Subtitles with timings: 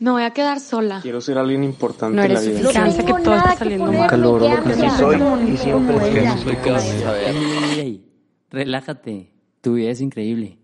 [0.00, 1.00] Me voy a quedar sola.
[1.02, 2.70] Quiero ser alguien importante No en la eres vida.
[2.72, 4.74] suficiente, que todo está saliendo mal.
[4.74, 8.10] Sí soy y siempre es que no soy como Ey, ey, ey,
[8.50, 9.30] relájate.
[9.60, 10.58] Tu vida es increíble.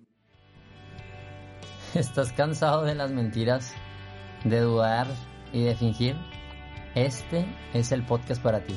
[1.95, 3.75] ¿Estás cansado de las mentiras,
[4.45, 5.07] de dudar
[5.53, 6.17] y de fingir?
[6.95, 8.75] Este es el podcast para ti.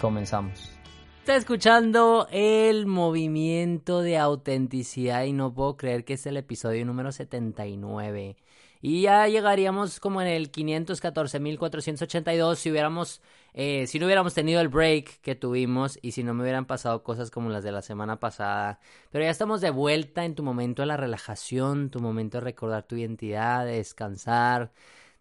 [0.00, 0.72] Comenzamos.
[1.20, 7.12] Está escuchando el movimiento de autenticidad y no puedo creer que es el episodio número
[7.12, 8.36] 79.
[8.84, 13.22] Y ya llegaríamos como en el 514.482 si hubiéramos,
[13.54, 17.04] eh, si no hubiéramos tenido el break que tuvimos y si no me hubieran pasado
[17.04, 18.80] cosas como las de la semana pasada.
[19.12, 22.82] Pero ya estamos de vuelta en tu momento de la relajación, tu momento de recordar
[22.82, 24.72] tu identidad, de descansar,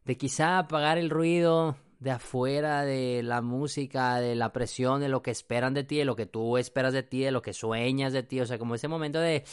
[0.05, 5.21] de quizá apagar el ruido de afuera, de la música, de la presión, de lo
[5.21, 8.11] que esperan de ti, de lo que tú esperas de ti, de lo que sueñas
[8.11, 9.43] de ti, o sea, como ese momento de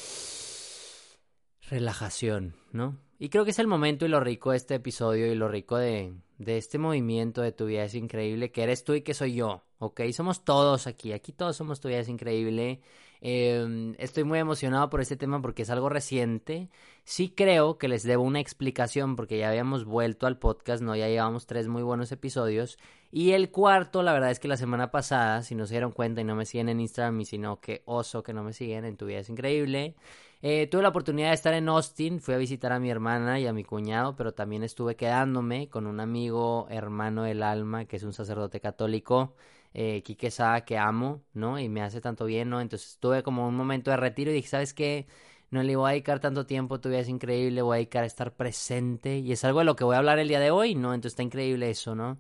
[1.69, 2.99] relajación, ¿no?
[3.19, 5.77] Y creo que es el momento y lo rico de este episodio y lo rico
[5.77, 9.35] de, de este movimiento de tu vida es increíble, que eres tú y que soy
[9.35, 10.03] yo, ¿ok?
[10.13, 12.81] Somos todos aquí, aquí todos somos tu vida es increíble.
[13.21, 16.71] Eh, estoy muy emocionado por este tema porque es algo reciente.
[17.05, 20.95] Sí creo que les debo una explicación porque ya habíamos vuelto al podcast, ¿no?
[20.95, 22.79] Ya llevamos tres muy buenos episodios.
[23.11, 26.21] Y el cuarto, la verdad es que la semana pasada, si no se dieron cuenta
[26.21, 28.85] y no me siguen en Instagram y si no, que oso que no me siguen,
[28.85, 29.97] en tu vida es increíble.
[30.41, 33.47] Eh, tuve la oportunidad de estar en Austin, fui a visitar a mi hermana y
[33.49, 38.05] a mi cuñado, pero también estuve quedándome con un amigo hermano del alma, que es
[38.05, 39.35] un sacerdote católico,
[39.75, 41.59] eh, Quique Sada, que amo, ¿no?
[41.59, 42.61] Y me hace tanto bien, ¿no?
[42.61, 45.07] Entonces tuve como un momento de retiro y dije, ¿sabes qué?
[45.51, 48.07] No le voy a dedicar tanto tiempo, tu vida es increíble, voy a dedicar a
[48.07, 50.75] estar presente y es algo de lo que voy a hablar el día de hoy,
[50.77, 50.95] ¿no?
[50.95, 52.19] Entonces está increíble eso, ¿no?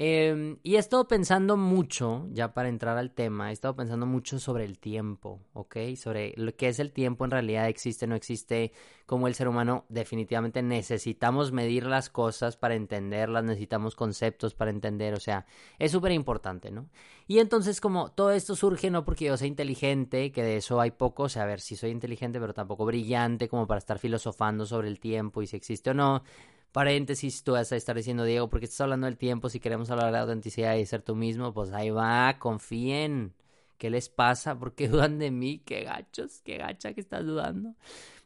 [0.00, 4.38] Eh, y he estado pensando mucho, ya para entrar al tema, he estado pensando mucho
[4.38, 5.76] sobre el tiempo, ¿ok?
[5.96, 8.70] Sobre lo que es el tiempo en realidad, existe, no existe,
[9.06, 15.14] como el ser humano definitivamente necesitamos medir las cosas para entenderlas, necesitamos conceptos para entender,
[15.14, 15.46] o sea,
[15.80, 16.88] es súper importante, ¿no?
[17.26, 20.92] Y entonces como todo esto surge no porque yo sea inteligente, que de eso hay
[20.92, 24.64] poco, o sea, a ver, si soy inteligente, pero tampoco brillante como para estar filosofando
[24.64, 26.22] sobre el tiempo y si existe o no,
[26.72, 29.48] paréntesis, tú vas a estar diciendo, Diego, ¿por qué estás hablando del tiempo?
[29.48, 33.34] Si queremos hablar de autenticidad y ser tú mismo, pues ahí va, confíen.
[33.78, 34.58] ¿Qué les pasa?
[34.58, 35.60] ¿Por qué dudan de mí?
[35.64, 36.40] ¿Qué gachos?
[36.44, 37.74] ¿Qué gacha que estás dudando?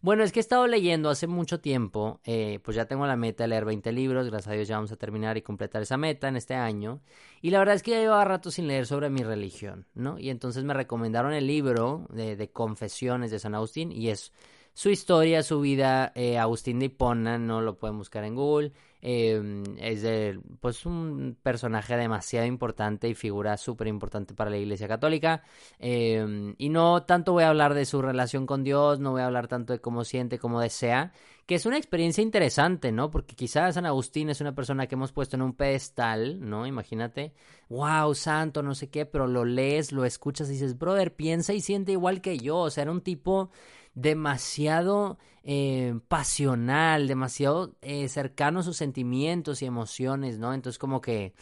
[0.01, 3.45] Bueno, es que he estado leyendo hace mucho tiempo, eh, pues ya tengo la meta
[3.45, 6.27] de leer 20 libros, gracias a Dios ya vamos a terminar y completar esa meta
[6.27, 7.03] en este año.
[7.41, 10.19] Y la verdad es que ya llevaba rato sin leer sobre mi religión, ¿no?
[10.19, 14.33] Y entonces me recomendaron el libro de, de Confesiones de San Agustín y es
[14.75, 18.73] su historia, su vida, eh, Agustín de Hipona, no lo pueden buscar en Google,
[19.03, 24.89] eh, es de, pues un personaje demasiado importante y figura súper importante para la Iglesia
[24.89, 25.43] Católica,
[25.79, 29.27] eh, y no tanto voy a hablar de su relación con Dios, no voy a
[29.27, 31.13] hablar tanto de cómo siente, cómo desea,
[31.47, 33.11] que es una experiencia interesante, ¿no?
[33.11, 36.67] Porque quizás San Agustín es una persona que hemos puesto en un pedestal, ¿no?
[36.67, 37.35] Imagínate,
[37.69, 41.61] wow, santo, no sé qué, pero lo lees, lo escuchas y dices, brother, piensa y
[41.61, 43.51] siente igual que yo, o sea, era un tipo
[43.95, 50.55] demasiado eh, pasional, demasiado eh, cercano a sus sentimientos y emociones, ¿no?
[50.55, 51.35] Entonces como que,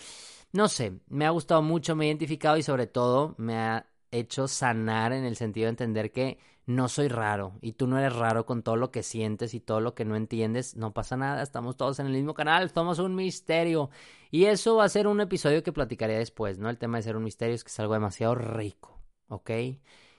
[0.53, 4.49] no sé, me ha gustado mucho, me he identificado y sobre todo me ha hecho
[4.49, 8.47] sanar en el sentido de entender que no soy raro y tú no eres raro
[8.47, 11.77] con todo lo que sientes y todo lo que no entiendes, no pasa nada, estamos
[11.77, 13.91] todos en el mismo canal, somos un misterio
[14.31, 16.71] y eso va a ser un episodio que platicaré después, ¿no?
[16.71, 19.51] El tema de ser un misterio es que es algo demasiado rico, ¿ok?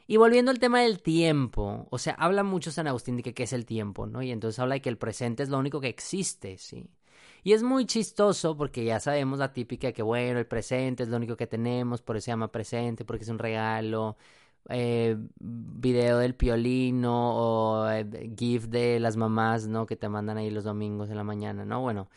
[0.07, 3.43] Y volviendo al tema del tiempo, o sea, habla mucho San Agustín de que qué
[3.43, 4.21] es el tiempo, ¿no?
[4.21, 6.89] Y entonces habla de que el presente es lo único que existe, ¿sí?
[7.43, 11.17] Y es muy chistoso porque ya sabemos la típica que, bueno, el presente es lo
[11.17, 14.17] único que tenemos, por eso se llama presente, porque es un regalo,
[14.69, 18.05] eh, video del piolino o eh,
[18.37, 19.85] GIF de las mamás, ¿no?
[19.85, 21.81] Que te mandan ahí los domingos en la mañana, ¿no?
[21.81, 22.09] Bueno,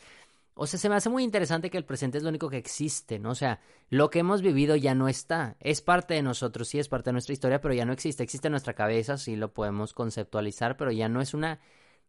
[0.54, 3.18] o sea, se me hace muy interesante que el presente es lo único que existe,
[3.18, 3.30] ¿no?
[3.30, 3.60] O sea,
[3.90, 5.56] lo que hemos vivido ya no está.
[5.60, 8.22] Es parte de nosotros, sí, es parte de nuestra historia, pero ya no existe.
[8.22, 11.60] Existe en nuestra cabeza, sí lo podemos conceptualizar, pero ya no es una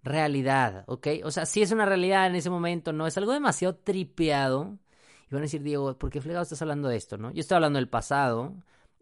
[0.03, 1.07] realidad, ¿ok?
[1.23, 3.07] O sea, sí es una realidad en ese momento, ¿no?
[3.07, 4.77] Es algo demasiado tripeado.
[5.29, 7.31] Y van a decir, Diego, ¿por qué fregado estás hablando de esto, no?
[7.31, 8.53] Yo estoy hablando del pasado,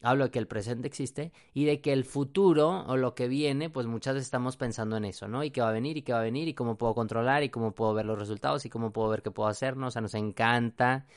[0.03, 3.69] hablo de que el presente existe y de que el futuro o lo que viene,
[3.69, 5.43] pues muchas veces estamos pensando en eso, ¿no?
[5.43, 7.49] Y qué va a venir y qué va a venir y cómo puedo controlar y
[7.49, 9.87] cómo puedo ver los resultados y cómo puedo ver qué puedo hacer, ¿no?
[9.87, 11.07] O sea, nos encanta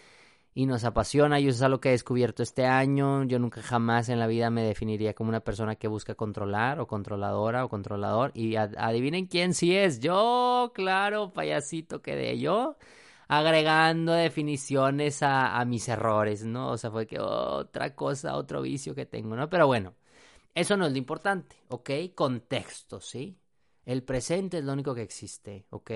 [0.55, 3.25] y nos apasiona y eso es algo que he descubierto este año.
[3.25, 6.87] Yo nunca jamás en la vida me definiría como una persona que busca controlar o
[6.87, 10.01] controladora o controlador y adivinen quién sí es.
[10.01, 12.77] Yo, claro, payasito que de yo
[13.29, 16.71] agregando definiciones a, mis errores, ¿no?
[16.71, 19.49] O sea, fue que otra cosa, otro vicio que tengo, ¿no?
[19.51, 19.95] Pero bueno,
[20.55, 21.91] eso no es lo importante, ¿ok?
[22.15, 23.39] Contexto, ¿sí?
[23.85, 25.91] El presente es lo único que existe, ¿ok?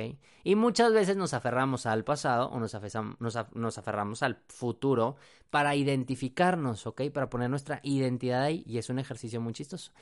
[0.44, 2.76] Y muchas veces nos aferramos al pasado o nos,
[3.18, 5.16] nos, aferramos al futuro
[5.50, 7.02] para identificarnos, ¿ok?
[7.12, 9.92] Para poner nuestra identidad ahí y es un ejercicio muy chistoso.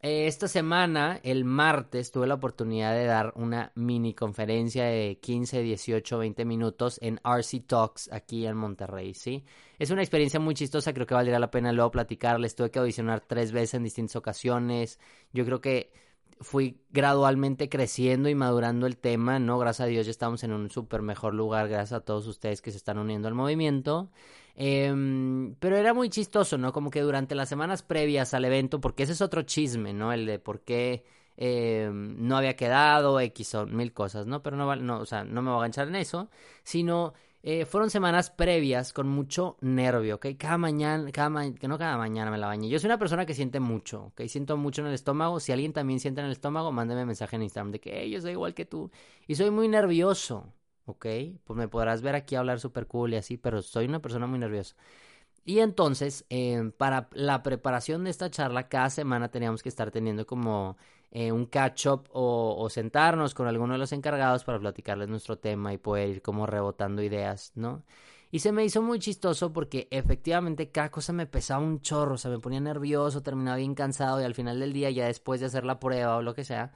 [0.00, 5.62] Eh, esta semana, el martes, tuve la oportunidad de dar una mini conferencia de 15,
[5.62, 9.44] 18, 20 minutos en RC Talks aquí en Monterrey, ¿sí?
[9.78, 12.54] Es una experiencia muy chistosa, creo que valdría la pena luego platicarles.
[12.54, 15.00] Tuve que audicionar tres veces en distintas ocasiones.
[15.32, 15.92] Yo creo que
[16.40, 19.58] fui gradualmente creciendo y madurando el tema, ¿no?
[19.58, 22.70] Gracias a Dios ya estamos en un súper mejor lugar, gracias a todos ustedes que
[22.70, 24.10] se están uniendo al movimiento.
[24.58, 26.72] Em, pero era muy chistoso, ¿no?
[26.72, 30.12] Como que durante las semanas previas al evento, porque ese es otro chisme, ¿no?
[30.12, 31.04] El de por qué
[31.36, 34.42] em, no había quedado, X o mil cosas, ¿no?
[34.42, 36.30] Pero no, no, o sea, no me voy a enganchar en eso,
[36.62, 37.12] sino
[37.48, 40.26] eh, fueron semanas previas con mucho nervio, ¿ok?
[40.36, 42.68] Cada mañana, cada que no cada mañana me la bañé.
[42.68, 44.22] Yo soy una persona que siente mucho, ¿ok?
[44.26, 45.38] Siento mucho en el estómago.
[45.38, 48.32] Si alguien también siente en el estómago, mándeme mensaje en Instagram de que yo soy
[48.32, 48.90] igual que tú.
[49.28, 50.52] Y soy muy nervioso,
[50.86, 51.06] ¿ok?
[51.44, 54.38] Pues me podrás ver aquí hablar súper cool y así, pero soy una persona muy
[54.38, 54.74] nerviosa.
[55.44, 60.26] Y entonces, eh, para la preparación de esta charla, cada semana teníamos que estar teniendo
[60.26, 60.76] como
[61.12, 65.72] eh, un catch-up o, o, sentarnos con alguno de los encargados para platicarles nuestro tema
[65.72, 67.84] y poder ir como rebotando ideas, ¿no?
[68.30, 72.18] Y se me hizo muy chistoso porque efectivamente cada cosa me pesaba un chorro, o
[72.18, 75.46] sea, me ponía nervioso, terminaba bien cansado y al final del día, ya después de
[75.46, 76.72] hacer la prueba o lo que sea,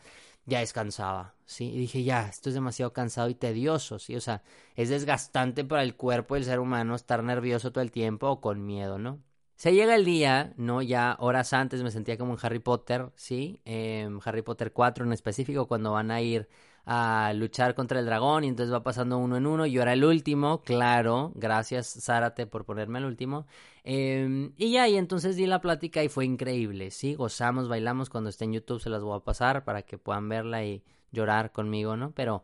[0.47, 1.71] ya descansaba, ¿sí?
[1.71, 4.17] Y dije, ya, esto es demasiado cansado y tedioso, ¿sí?
[4.17, 4.43] O sea,
[4.77, 8.65] es desgastante para el cuerpo del ser humano estar nervioso todo el tiempo o con
[8.67, 9.23] miedo, ¿no?
[9.57, 10.81] Se llega el día, ¿no?
[10.83, 13.61] Ya horas antes me sentía como en Harry Potter, ¿sí?
[13.67, 16.49] Eh, Harry Potter 4 en específico, cuando van a ir
[16.85, 19.67] a luchar contra el dragón y entonces va pasando uno en uno.
[19.67, 21.33] Yo era el último, claro.
[21.35, 23.47] Gracias, Zárate, por ponerme el último.
[23.85, 27.15] Em, y ya, y entonces di la plática y fue increíble, ¿sí?
[27.15, 28.11] Gozamos, bailamos.
[28.11, 30.83] Cuando esté en YouTube se las voy a pasar para que puedan verla y
[31.13, 32.13] llorar conmigo, ¿no?
[32.13, 32.43] Pero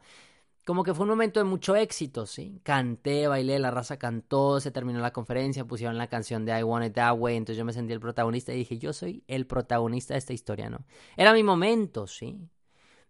[0.66, 2.60] como que fue un momento de mucho éxito, ¿sí?
[2.64, 6.86] Canté, bailé, la raza cantó, se terminó la conferencia, pusieron la canción de I Want
[6.86, 10.14] It That Way, entonces yo me sentí el protagonista y dije, yo soy el protagonista
[10.14, 10.84] de esta historia, ¿no?
[11.16, 12.48] Era mi momento, ¿sí?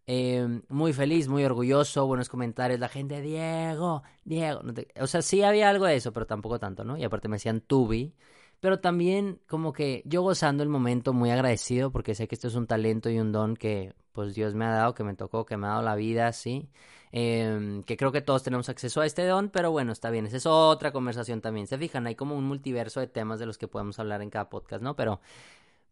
[0.09, 4.63] Eh, muy feliz, muy orgulloso, buenos comentarios, la gente, Diego, Diego.
[5.01, 6.97] O sea, sí había algo de eso, pero tampoco tanto, ¿no?
[6.97, 8.15] Y aparte me decían Tubi.
[8.61, 12.55] Pero también como que yo gozando el momento, muy agradecido, porque sé que esto es
[12.55, 15.59] un talento y un don que pues Dios me ha dado, que me tocó, que
[15.59, 16.71] me ha dado la vida, sí.
[17.13, 20.39] Eh, que creo que todos tenemos acceso a este don, pero bueno, está bien, esa
[20.39, 21.67] es otra conversación también.
[21.67, 24.49] Se fijan, hay como un multiverso de temas de los que podemos hablar en cada
[24.49, 24.97] podcast, ¿no?
[24.97, 25.21] Pero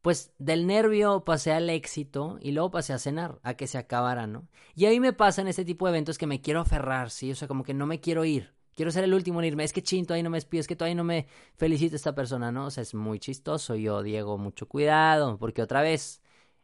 [0.04, 4.26] pues del nervio pasé al éxito y luego pasé a cenar, a que se acabara,
[4.26, 4.46] ¿no?
[4.74, 7.30] Y ahí me pasa en este tipo de eventos que me quiero aferrar, ¿sí?
[7.30, 8.52] O sea, como que no me quiero ir.
[8.74, 9.64] Quiero ser el último en irme.
[9.64, 12.52] Es que chinto, ahí no me despido, es que todavía no me felicita esta persona,
[12.52, 12.66] ¿no?
[12.66, 13.76] O sea, es muy chistoso.
[13.76, 16.20] Yo, Diego, mucho cuidado, porque otra vez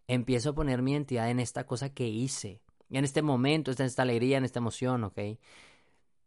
[0.07, 4.03] empiezo a poner mi identidad en esta cosa que hice, en este momento, en esta
[4.03, 5.19] alegría, en esta emoción, ¿ok?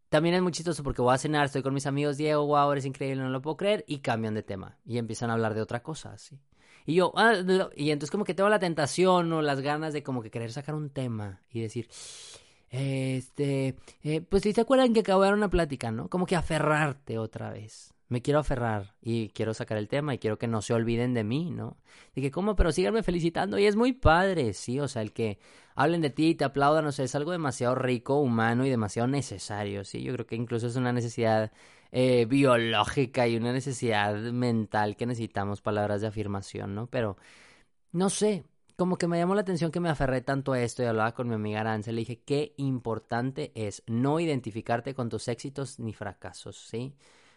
[0.09, 2.85] También es muy chistoso porque voy a cenar, estoy con mis amigos, Diego, wow, eres
[2.85, 5.83] increíble, no lo puedo creer, y cambian de tema y empiezan a hablar de otra
[5.83, 6.39] cosa, ¿sí?
[6.85, 7.33] Y yo, ah,
[7.75, 10.75] y entonces como que tengo la tentación o las ganas de como que querer sacar
[10.75, 11.87] un tema y decir,
[12.73, 16.09] este, eh, pues si se acuerdan que de dar una plática, ¿no?
[16.09, 17.93] Como que aferrarte otra vez.
[18.09, 21.23] Me quiero aferrar y quiero sacar el tema y quiero que no se olviden de
[21.23, 21.77] mí, ¿no?
[22.15, 22.55] Dije, ¿cómo?
[22.55, 25.39] Pero síganme felicitando y es muy padre, sí, o sea, el que
[25.75, 29.07] hablen de ti y te aplaudan, no sé, es algo demasiado rico, humano y demasiado
[29.07, 31.51] necesario, sí, yo creo que incluso es una necesidad
[31.95, 36.87] eh, biológica y una necesidad mental que necesitamos palabras de afirmación, ¿no?
[36.87, 37.17] Pero,
[37.91, 38.45] no sé,
[38.75, 41.27] como que me llamó la atención que me aferré tanto a esto y hablaba con
[41.29, 46.57] mi amiga Aranza, le dije, qué importante es no identificarte con tus éxitos ni fracasos,
[46.57, 46.95] ¿sí?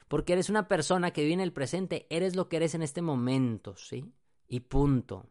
[0.09, 3.03] Porque eres una persona que vive en el presente, eres lo que eres en este
[3.03, 4.13] momento, ¿sí?
[4.49, 5.27] Y punto.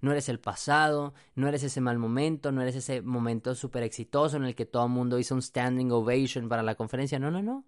[0.00, 4.36] no eres el pasado, no eres ese mal momento, no eres ese momento súper exitoso
[4.38, 7.18] en el que todo el mundo hizo un standing ovation para la conferencia.
[7.18, 7.64] No, no, no.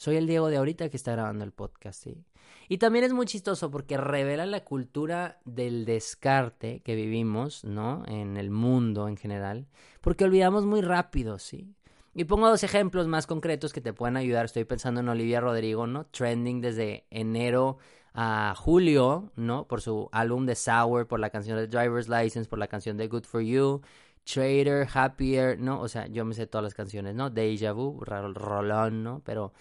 [0.00, 2.24] Soy el Diego de ahorita que está grabando el podcast, ¿sí?
[2.70, 8.04] Y también es muy chistoso porque revela la cultura del descarte que vivimos, ¿no?
[8.06, 9.66] En el mundo en general,
[10.00, 11.74] porque olvidamos muy rápido, ¿sí?
[12.14, 14.46] Y pongo dos ejemplos más concretos que te pueden ayudar.
[14.46, 16.06] Estoy pensando en Olivia Rodrigo, ¿no?
[16.06, 17.76] Trending desde enero
[18.14, 19.66] a julio, ¿no?
[19.66, 23.06] Por su álbum de Sour, por la canción de Driver's License, por la canción de
[23.06, 23.82] Good For You,
[24.24, 25.78] Trader, Happier, ¿no?
[25.82, 27.28] O sea, yo me sé todas las canciones, ¿no?
[27.28, 29.20] Deja Vu, Rolón, ¿no?
[29.26, 29.52] Pero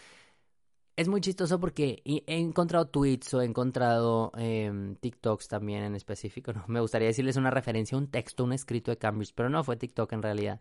[1.00, 6.52] es muy chistoso porque he encontrado tweets o he encontrado eh, TikToks también en específico,
[6.54, 6.66] ¿no?
[6.68, 10.12] Me gustaría decirles una referencia, un texto, un escrito de Cambridge, pero no fue TikTok
[10.12, 10.60] en realidad.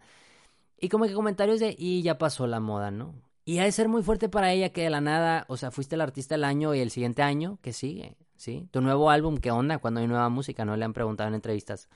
[0.80, 3.16] Y como que comentarios de, y ya pasó la moda, ¿no?
[3.44, 5.96] Y ha de ser muy fuerte para ella que de la nada, o sea, fuiste
[5.96, 8.16] el artista del año y el siguiente año, que sigue?
[8.36, 8.68] ¿Sí?
[8.70, 9.78] Tu nuevo álbum, ¿qué onda?
[9.78, 10.76] Cuando hay nueva música, ¿no?
[10.76, 11.88] Le han preguntado en entrevistas.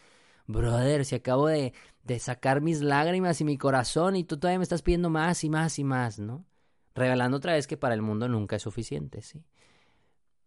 [0.49, 4.64] Brother, si acabo de, de sacar mis lágrimas y mi corazón y tú todavía me
[4.64, 6.44] estás pidiendo más y más y más, ¿no?
[6.94, 9.42] Revelando otra vez que para el mundo nunca es suficiente, ¿sí?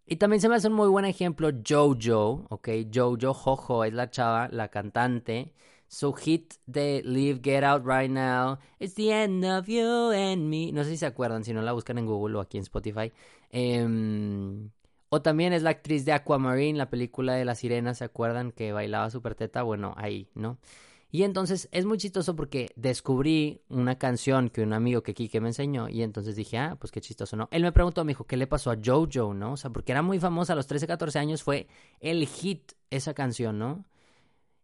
[0.08, 2.70] Y también se me hace un muy buen ejemplo Jojo, ¿ok?
[2.94, 5.54] Jojo Jojo es la chava, la cantante
[5.88, 10.72] su hit de Leave Get Out Right Now, It's the End of You and Me.
[10.72, 13.12] No sé si se acuerdan, si no la buscan en Google o aquí en Spotify.
[13.52, 14.72] Em,
[15.10, 18.52] o también es la actriz de Aquamarine, la película de la sirena, ¿se acuerdan?
[18.52, 20.58] Que bailaba super teta, bueno, ahí, ¿no?
[21.16, 25.48] Y entonces es muy chistoso porque descubrí una canción que un amigo que Kike me
[25.48, 27.48] enseñó y entonces dije, ah, pues qué chistoso, ¿no?
[27.52, 29.54] Él me preguntó, me dijo, ¿qué le pasó a Jojo, no?
[29.54, 31.70] O sea, porque era muy famosa a los 13, 14 años, fue
[32.02, 33.86] el hit esa canción, ¿no?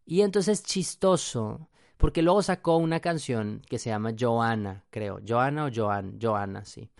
[0.04, 5.20] Y entonces es chistoso, porque luego sacó una canción que se llama Joanna, creo.
[5.26, 6.90] Joanna o Joan, Joanna, sí.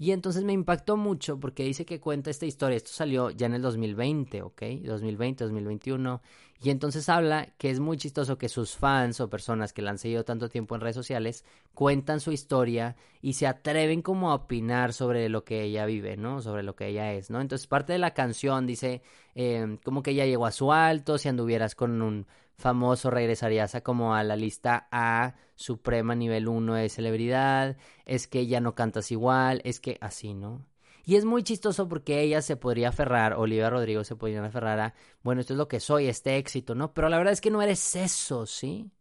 [0.00, 2.76] Y entonces me impactó mucho porque dice que cuenta esta historia.
[2.76, 4.62] Esto salió ya en el 2020, ¿ok?
[4.82, 6.22] 2020, 2021.
[6.62, 9.98] Y entonces habla que es muy chistoso que sus fans o personas que la han
[9.98, 14.92] seguido tanto tiempo en redes sociales cuentan su historia y se atreven como a opinar
[14.92, 16.42] sobre lo que ella vive, ¿no?
[16.42, 17.40] Sobre lo que ella es, ¿no?
[17.40, 19.00] Entonces parte de la canción dice
[19.34, 22.26] eh, como que ella llegó a su alto, si anduvieras con un
[22.58, 28.46] famoso regresarías a como a la lista A suprema nivel 1 de celebridad, es que
[28.46, 30.66] ya no cantas igual, es que así, ¿no?
[31.10, 34.94] Y es muy chistoso porque ella se podría aferrar, Olivia Rodrigo se podría aferrar a,
[35.24, 36.94] bueno, esto es lo que soy, este éxito, ¿no?
[36.94, 38.92] Pero la verdad es que no eres eso, ¿sí?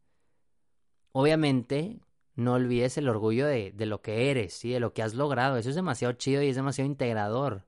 [1.11, 1.99] Obviamente,
[2.33, 4.71] no olvides el orgullo de, de lo que eres, ¿sí?
[4.71, 5.57] De lo que has logrado.
[5.57, 7.67] Eso es demasiado chido y es demasiado integrador.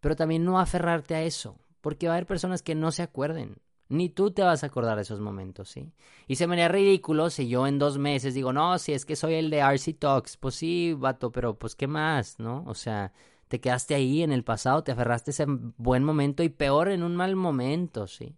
[0.00, 3.58] Pero también no aferrarte a eso, porque va a haber personas que no se acuerden.
[3.88, 5.92] Ni tú te vas a acordar de esos momentos, ¿sí?
[6.26, 9.14] Y se me haría ridículo si yo en dos meses digo, no, si es que
[9.14, 10.36] soy el de RC Talks.
[10.36, 12.64] Pues sí, vato, pero pues qué más, ¿no?
[12.66, 13.12] O sea,
[13.52, 17.02] te quedaste ahí en el pasado, te aferraste a ese buen momento y peor en
[17.02, 18.34] un mal momento, ¿sí?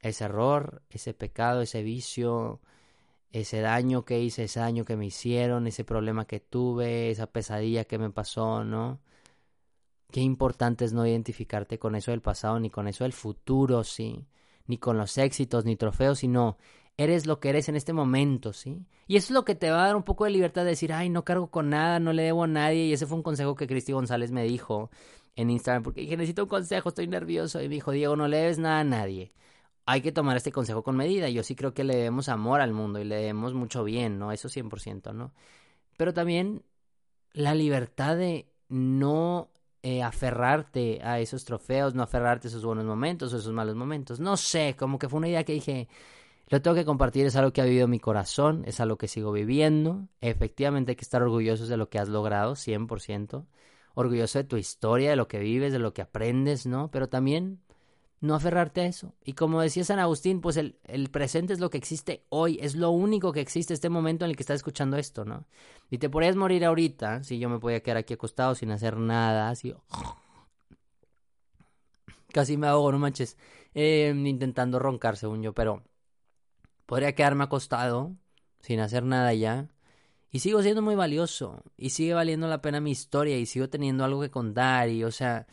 [0.00, 2.62] Ese error, ese pecado, ese vicio,
[3.32, 7.84] ese daño que hice, ese daño que me hicieron, ese problema que tuve, esa pesadilla
[7.84, 8.98] que me pasó, ¿no?
[10.10, 14.26] Qué importante es no identificarte con eso del pasado ni con eso del futuro, ¿sí?
[14.66, 16.56] ni con los éxitos, ni trofeos, sino
[16.96, 18.86] eres lo que eres en este momento, ¿sí?
[19.06, 20.92] Y eso es lo que te va a dar un poco de libertad de decir,
[20.92, 22.86] ay, no cargo con nada, no le debo a nadie.
[22.86, 24.90] Y ese fue un consejo que Cristi González me dijo
[25.36, 27.60] en Instagram, porque dije, necesito un consejo, estoy nervioso.
[27.60, 29.32] Y me dijo, Diego, no le debes nada a nadie.
[29.86, 31.28] Hay que tomar este consejo con medida.
[31.28, 34.32] Yo sí creo que le debemos amor al mundo y le debemos mucho bien, ¿no?
[34.32, 35.34] Eso 100%, ¿no?
[35.96, 36.62] Pero también
[37.32, 39.50] la libertad de no
[39.82, 44.20] eh, aferrarte a esos trofeos, no aferrarte a esos buenos momentos o esos malos momentos.
[44.20, 45.88] No sé, como que fue una idea que dije,
[46.48, 49.32] lo tengo que compartir, es algo que ha vivido mi corazón, es algo que sigo
[49.32, 50.08] viviendo.
[50.20, 53.46] Efectivamente hay que estar orgullosos de lo que has logrado, 100%.
[53.94, 56.90] Orgulloso de tu historia, de lo que vives, de lo que aprendes, ¿no?
[56.90, 57.60] Pero también
[58.20, 59.14] no aferrarte a eso.
[59.24, 62.74] Y como decía San Agustín, pues el, el, presente es lo que existe hoy, es
[62.74, 65.46] lo único que existe este momento en el que estás escuchando esto, ¿no?
[65.90, 69.50] Y te podrías morir ahorita, si yo me podía quedar aquí acostado sin hacer nada,
[69.50, 69.74] así...
[72.32, 73.36] Casi me ahogo, no manches,
[73.74, 75.84] eh, intentando roncar, según yo, pero
[76.86, 78.16] podría quedarme acostado
[78.60, 79.68] sin hacer nada ya.
[80.30, 84.04] Y sigo siendo muy valioso, y sigue valiendo la pena mi historia, y sigo teniendo
[84.04, 85.46] algo que contar, y o sea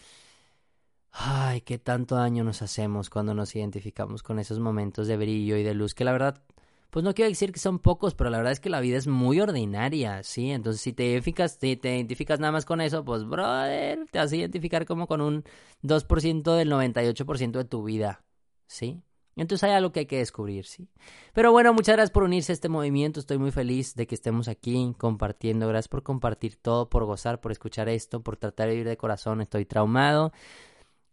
[1.11, 5.63] Ay, qué tanto daño nos hacemos cuando nos identificamos con esos momentos de brillo y
[5.63, 6.41] de luz que la verdad,
[6.89, 9.07] pues no quiero decir que son pocos, pero la verdad es que la vida es
[9.07, 10.51] muy ordinaria, ¿sí?
[10.51, 14.31] Entonces si te identificas, si te identificas nada más con eso, pues brother, te vas
[14.31, 15.43] a identificar como con un
[15.81, 18.23] 2% del 98% de tu vida,
[18.67, 19.01] ¿sí?
[19.35, 20.89] Entonces hay algo que hay que descubrir, ¿sí?
[21.33, 23.19] Pero bueno, muchas gracias por unirse a este movimiento.
[23.19, 25.67] Estoy muy feliz de que estemos aquí compartiendo.
[25.67, 29.41] Gracias por compartir todo, por gozar, por escuchar esto, por tratar de vivir de corazón.
[29.41, 30.33] Estoy traumado.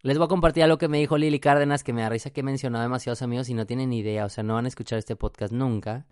[0.03, 2.41] Les voy a compartir algo que me dijo Lili Cárdenas, que me da risa que
[2.41, 5.17] he mencionado demasiados amigos y no tienen idea, o sea, no van a escuchar este
[5.17, 6.07] podcast nunca.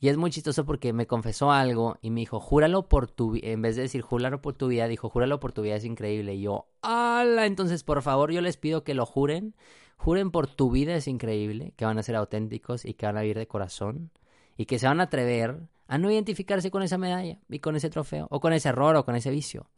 [0.00, 3.48] Y es muy chistoso porque me confesó algo y me dijo, júralo por tu vida,
[3.48, 6.34] en vez de decir júralo por tu vida, dijo, júralo por tu vida, es increíble.
[6.34, 7.46] Y yo, ¡ala!
[7.46, 9.54] Entonces, por favor, yo les pido que lo juren.
[9.96, 13.22] Juren por tu vida, es increíble, que van a ser auténticos y que van a
[13.22, 14.10] vivir de corazón.
[14.56, 17.90] Y que se van a atrever a no identificarse con esa medalla y con ese
[17.90, 19.68] trofeo, o con ese error, o con ese vicio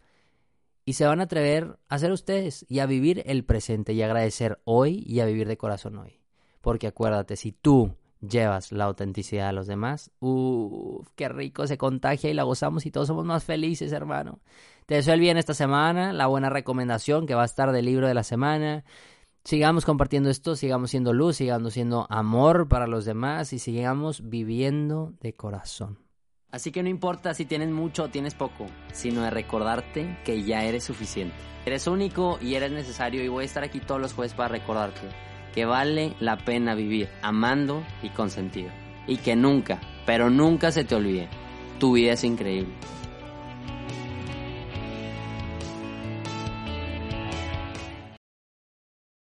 [0.84, 4.60] y se van a atrever a ser ustedes y a vivir el presente y agradecer
[4.64, 6.20] hoy y a vivir de corazón hoy.
[6.60, 7.96] Porque acuérdate, si tú
[8.28, 12.90] llevas la autenticidad a los demás, uff, qué rico se contagia y la gozamos y
[12.90, 14.40] todos somos más felices, hermano.
[14.86, 18.06] Te deseo el bien esta semana, la buena recomendación que va a estar del libro
[18.06, 18.84] de la semana.
[19.44, 25.14] Sigamos compartiendo esto, sigamos siendo luz, sigamos siendo amor para los demás y sigamos viviendo
[25.20, 25.98] de corazón.
[26.50, 30.64] Así que no importa si tienes mucho o tienes poco, sino de recordarte que ya
[30.64, 31.34] eres suficiente.
[31.66, 35.33] Eres único y eres necesario y voy a estar aquí todos los jueves para recordarte
[35.54, 38.70] que vale la pena vivir amando y con sentido.
[39.06, 41.28] Y que nunca, pero nunca se te olvide,
[41.78, 42.72] tu vida es increíble.